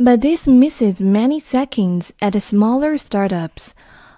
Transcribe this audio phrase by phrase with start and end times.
[0.00, 3.70] But this misses many seconds at the smaller startups,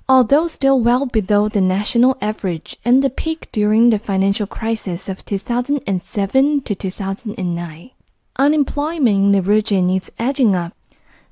[0.07, 5.25] although still well below the national average and the peak during the financial crisis of
[5.25, 7.91] 2007 to 2009.
[8.37, 10.73] Unemployment in the region is edging up.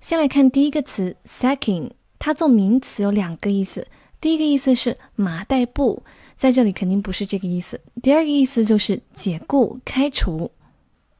[0.00, 3.88] 先来看第一个词 sacking，它做名词有两个意思。
[4.20, 6.02] 第一个意思是麻袋布，
[6.36, 7.80] 在这里肯定不是这个意思。
[8.02, 10.50] 第二个意思就是解雇、开除。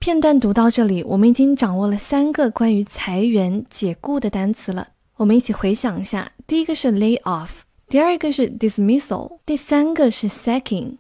[0.02, 4.87] 片段读到这里，我们已经掌握了三个关于裁员、解雇的单词了。
[5.18, 7.50] 我们一起回想一下：第一个是 lay off，
[7.87, 10.97] 第二个是 dismissal，第三个是 sacking。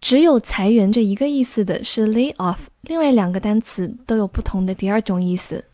[0.00, 5.64] 只有裁员这一个意思的是 lay off，另外两个单词都有不同的第二种意思。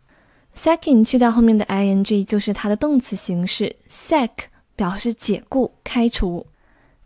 [0.57, 4.31] sacking 去掉后面的 ing 就是它的动词形式，sack
[4.75, 6.47] 表示解雇、开除。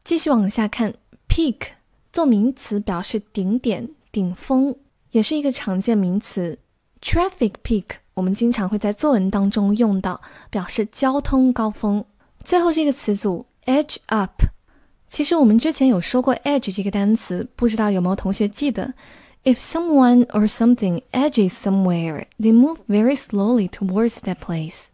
[0.05, 0.95] 继续往下看
[1.29, 1.57] ，peak
[2.13, 4.77] 做名词表示顶点、顶峰。
[5.15, 6.59] 也是一个常见名词
[7.01, 12.05] ，traffic peak，我们经常会在作文当中用到，表示交通高峰。
[12.43, 14.43] 最后这个词组 edge up，
[15.07, 18.93] 其实我们之前有说过 edge 这个单词，不知道有没有同学记得
[19.45, 24.87] ？If someone or something edges somewhere, they move very slowly towards that place。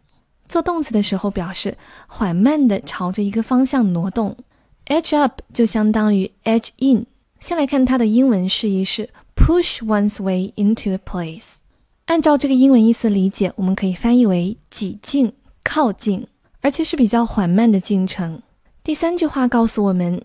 [0.47, 4.37] 做动词的时候表示缓慢地朝着一个方向挪动
[4.85, 7.07] ，edge up 就相当于 edge in。
[7.39, 9.09] 先来看它的英文释义是。
[9.35, 11.53] Push one's way into a place，
[12.05, 16.27] 按照这个英文意思理解，我们可以翻译为挤进、靠近，
[16.61, 18.41] 而且是比较缓慢的进程。
[18.83, 20.21] 第三句话告诉我们，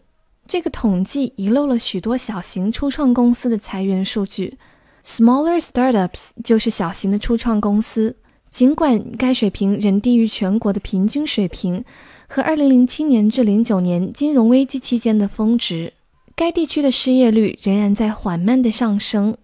[0.46, 4.58] 这个统计遗漏了许多小型初创公司的裁员数据。
[5.04, 8.16] Smaller startups 就是小型的初创公司，
[8.50, 11.84] 尽管该水平仍低于全国的平均水平
[12.28, 15.92] 和2007年至09年金融危机期间的峰值。
[16.38, 19.38] 该地区的失业率仍然在缓慢的上升。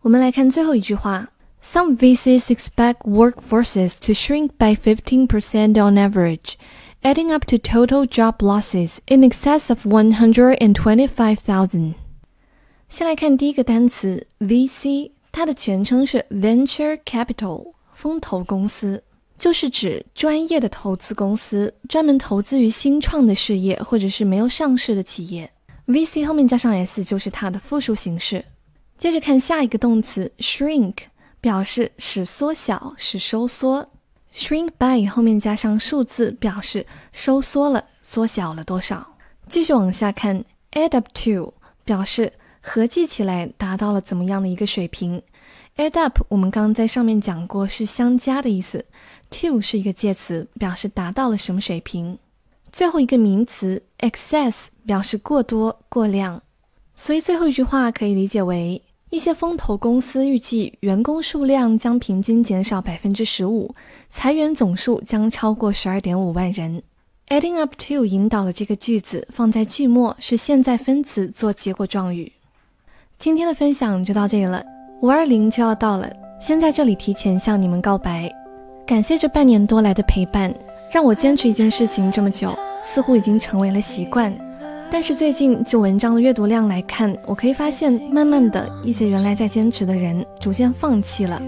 [0.00, 1.28] 我们来看最后一句话
[1.62, 6.54] ：Some VCs expect workforces to shrink by 15% on average,
[7.02, 11.92] adding up to total job losses in excess of 125,000.
[12.88, 19.02] 先来看第一个单词 VC，它的全称是 Venture Capital，风投公司，
[19.38, 25.50] 就是指专业的投资公司，专门投资于新创的事业或者是没有上市的企业。
[25.90, 28.44] VC 后面加上 s 就是它的复数形式。
[28.96, 30.94] 接着看下一个动词 shrink，
[31.40, 33.88] 表示使缩小、使收缩。
[34.32, 39.16] shrink by 后面加上数字，表示收缩了、缩小了多少。
[39.48, 41.52] 继续往下看 add up to，
[41.84, 45.20] 表示合计起来达到了怎么样的一个水平。
[45.76, 48.84] add up 我们刚刚在上面讲过是相加的意思
[49.30, 52.16] ，to 是一个介词，表示达到了什么水平。
[52.72, 54.54] 最后一个名词 excess
[54.86, 56.40] 表示过多、过量，
[56.94, 63.74] 所以最后一句话可以理解为：一些风投公司预计员工数量将平均减少百分之十五，
[64.08, 66.82] 裁员总数将超过十二点五万人。
[67.28, 72.32] Adding up to 引导的这个句子放在句末是现在分词做结果状语。
[73.18, 74.64] 今天的分享就到这里了，
[75.00, 76.10] 五二零就要到了，
[76.40, 78.30] 先在这里提前向你们告白，
[78.86, 80.52] 感谢这半年多来的陪伴。
[80.90, 82.52] 让我坚持一件事情这么久，
[82.82, 84.36] 似乎已经成为了习惯。
[84.90, 91.40] 但是最近就文章的阅读量来看，我可以发现，慢慢的一些原来在坚持的人逐渐放弃了。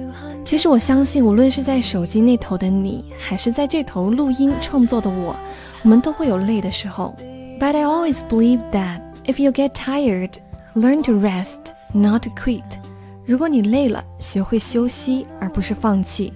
[0.45, 5.35] 其实我相信，无论是在手机那头的你，还是在这头录音创作的我，
[5.83, 7.13] 我们都会有累的时候。
[7.59, 10.35] But I always believe that if you get tired,
[10.77, 12.63] learn to rest, not to quit。
[13.27, 16.33] 如果你累了，学会休息，而不是放弃。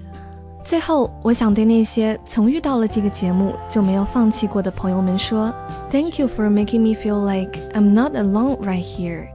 [0.65, 5.51] 最后，我想对那些曾遇到了这个节目就没有放弃过的朋友们说：“
[5.91, 9.27] Thank you for making me feel like I'm not alone right here,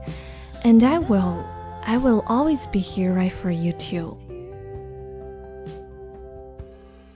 [0.63, 1.35] and I will,
[1.83, 4.15] I will always be here right for you too.”